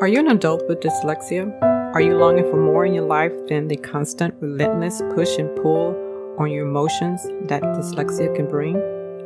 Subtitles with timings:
[0.00, 1.52] Are you an adult with dyslexia?
[1.92, 5.94] Are you longing for more in your life than the constant, relentless push and pull
[6.38, 8.76] on your emotions that dyslexia can bring?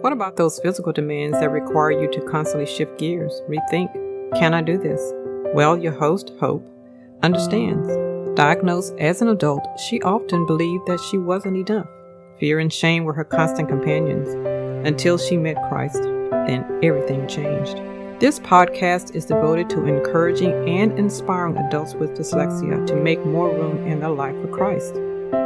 [0.00, 3.92] What about those physical demands that require you to constantly shift gears, rethink?
[4.38, 5.00] Can I do this?
[5.52, 6.64] Well, your host, Hope,
[7.24, 7.88] understands.
[8.36, 11.88] Diagnosed as an adult, she often believed that she wasn't enough.
[12.38, 14.28] Fear and shame were her constant companions
[14.86, 16.00] until she met Christ.
[16.00, 17.76] Then everything changed.
[18.20, 23.86] This podcast is devoted to encouraging and inspiring adults with dyslexia to make more room
[23.86, 24.96] in their life for Christ.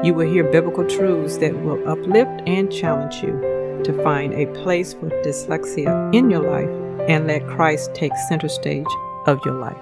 [0.04, 4.92] You will hear biblical truths that will uplift and challenge you to find a place
[4.92, 8.88] for dyslexia in your life and let Christ take center stage
[9.28, 9.78] of your life.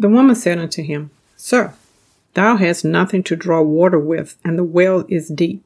[0.00, 1.74] The woman said unto him, Sir,
[2.32, 5.64] thou hast nothing to draw water with, and the well is deep.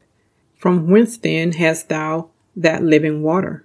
[0.59, 3.65] From whence then hast thou that living water?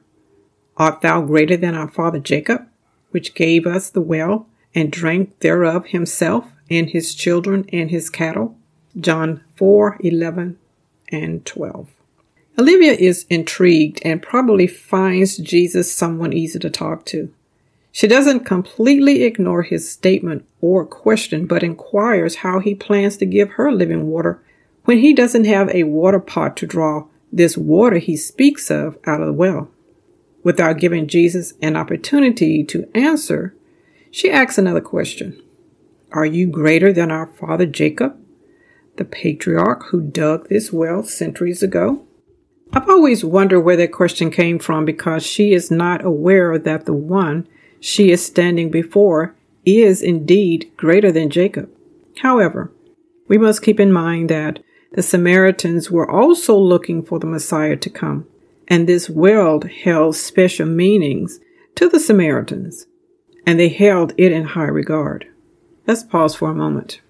[0.84, 2.68] Art thou greater than our father Jacob,
[3.12, 8.58] which gave us the well, and drank thereof himself, and his children, and his cattle?
[9.00, 10.58] John 4 11
[11.08, 11.90] and 12.
[12.60, 17.34] Olivia is intrigued and probably finds Jesus someone easy to talk to.
[17.94, 23.52] She doesn't completely ignore his statement or question, but inquires how he plans to give
[23.52, 24.44] her living water
[24.84, 29.22] when he doesn't have a water pot to draw this water he speaks of out
[29.22, 29.70] of the well.
[30.44, 33.56] Without giving Jesus an opportunity to answer,
[34.12, 35.42] she asks another question
[36.12, 38.18] Are you greater than our father Jacob,
[38.98, 42.06] the patriarch who dug this well centuries ago?
[42.74, 46.94] I've always wondered where that question came from because she is not aware that the
[46.94, 47.48] one
[47.80, 51.70] she is standing before is indeed greater than Jacob.
[52.18, 52.72] However,
[53.28, 54.60] we must keep in mind that
[54.94, 58.28] the Samaritans were also looking for the Messiah to come
[58.68, 61.40] and this world held special meanings
[61.76, 62.86] to the Samaritans,
[63.46, 65.28] and they held it in high regard.
[65.88, 67.02] Let's pause for a moment.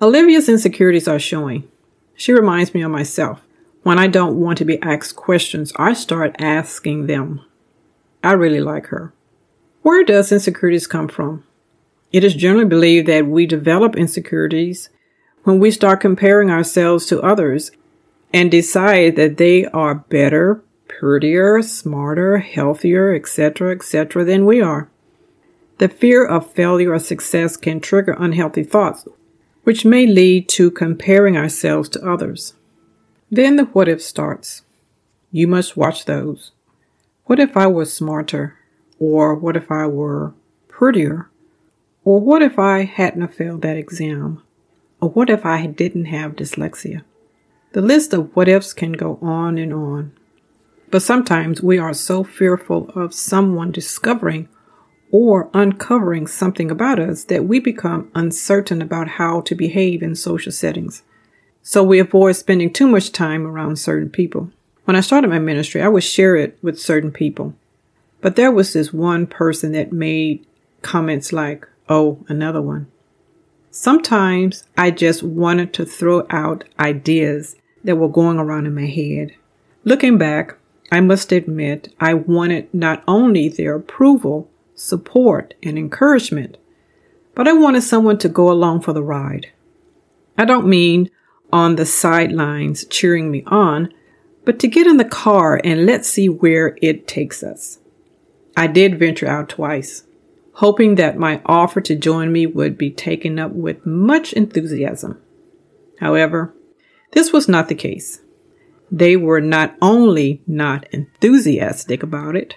[0.00, 1.68] Olivia's insecurities are showing.
[2.14, 3.40] She reminds me of myself.
[3.82, 7.42] When I don't want to be asked questions, I start asking them.
[8.22, 9.12] I really like her.
[9.82, 11.44] Where does insecurities come from?
[12.10, 14.88] It is generally believed that we develop insecurities
[15.42, 17.70] when we start comparing ourselves to others
[18.32, 20.62] and decide that they are better,
[20.98, 24.24] prettier, smarter, healthier, etc., etc.
[24.24, 24.88] than we are.
[25.78, 29.06] The fear of failure or success can trigger unhealthy thoughts,
[29.64, 32.54] which may lead to comparing ourselves to others.
[33.30, 34.62] Then the what if starts.
[35.32, 36.52] You must watch those.
[37.24, 38.58] What if I were smarter?
[39.00, 40.32] Or what if I were
[40.68, 41.28] prettier?
[42.04, 44.42] Or what if I hadn't failed that exam?
[45.00, 47.02] Or what if I didn't have dyslexia?
[47.72, 50.12] The list of what ifs can go on and on.
[50.90, 54.48] But sometimes we are so fearful of someone discovering
[55.10, 60.52] or uncovering something about us that we become uncertain about how to behave in social
[60.52, 61.02] settings.
[61.62, 64.50] So we avoid spending too much time around certain people.
[64.84, 67.54] When I started my ministry, I would share it with certain people.
[68.20, 70.46] But there was this one person that made
[70.82, 72.88] comments like, oh, another one.
[73.70, 79.34] Sometimes I just wanted to throw out ideas that were going around in my head.
[79.84, 80.56] Looking back,
[80.90, 86.56] I must admit, I wanted not only their approval, support, and encouragement,
[87.34, 89.50] but I wanted someone to go along for the ride.
[90.36, 91.10] I don't mean
[91.52, 93.92] on the sidelines cheering me on,
[94.44, 97.78] but to get in the car and let's see where it takes us.
[98.56, 100.04] I did venture out twice,
[100.54, 105.20] hoping that my offer to join me would be taken up with much enthusiasm.
[106.00, 106.54] However,
[107.12, 108.20] this was not the case.
[108.94, 112.54] They were not only not enthusiastic about it,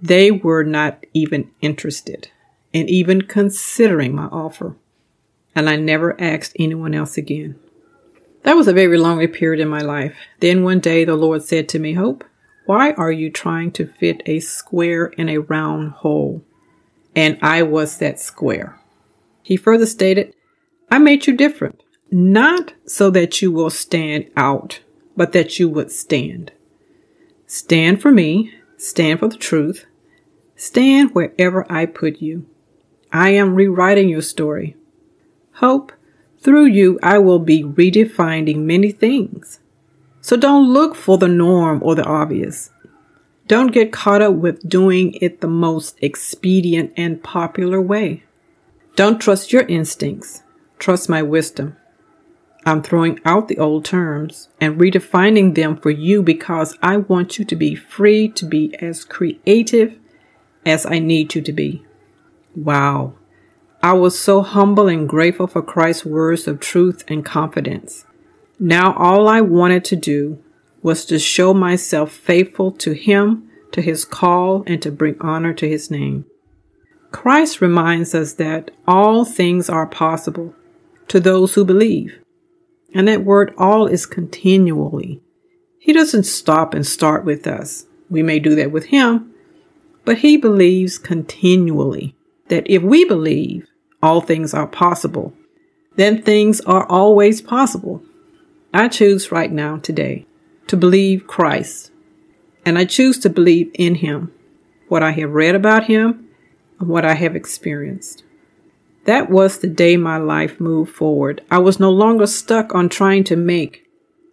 [0.00, 2.30] they were not even interested
[2.72, 4.76] in even considering my offer.
[5.52, 7.58] And I never asked anyone else again.
[8.44, 10.14] That was a very long period in my life.
[10.38, 12.22] Then one day the Lord said to me, Hope,
[12.66, 16.44] why are you trying to fit a square in a round hole?
[17.16, 18.78] And I was that square.
[19.42, 20.32] He further stated,
[20.92, 24.78] I made you different, not so that you will stand out
[25.20, 26.50] but that you would stand.
[27.46, 29.84] Stand for me, stand for the truth,
[30.56, 32.46] stand wherever I put you.
[33.12, 34.76] I am rewriting your story.
[35.56, 35.92] Hope,
[36.38, 39.60] through you, I will be redefining many things.
[40.22, 42.70] So don't look for the norm or the obvious.
[43.46, 48.22] Don't get caught up with doing it the most expedient and popular way.
[48.96, 50.44] Don't trust your instincts.
[50.78, 51.76] Trust my wisdom.
[52.64, 57.44] I'm throwing out the old terms and redefining them for you because I want you
[57.46, 59.98] to be free to be as creative
[60.66, 61.82] as I need you to be.
[62.54, 63.14] Wow.
[63.82, 68.04] I was so humble and grateful for Christ's words of truth and confidence.
[68.58, 70.42] Now all I wanted to do
[70.82, 75.68] was to show myself faithful to Him, to His call, and to bring honor to
[75.68, 76.26] His name.
[77.10, 80.54] Christ reminds us that all things are possible
[81.08, 82.19] to those who believe.
[82.94, 85.20] And that word all is continually.
[85.78, 87.86] He doesn't stop and start with us.
[88.08, 89.32] We may do that with Him,
[90.04, 92.14] but He believes continually
[92.48, 93.68] that if we believe
[94.02, 95.32] all things are possible,
[95.96, 98.02] then things are always possible.
[98.74, 100.26] I choose right now, today,
[100.66, 101.90] to believe Christ,
[102.64, 104.32] and I choose to believe in Him,
[104.88, 106.28] what I have read about Him,
[106.78, 108.24] and what I have experienced.
[109.04, 111.42] That was the day my life moved forward.
[111.50, 113.86] I was no longer stuck on trying to make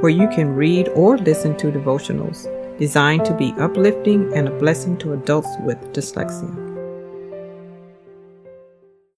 [0.00, 4.96] where you can read or listen to devotionals designed to be uplifting and a blessing
[4.96, 6.69] to adults with dyslexia.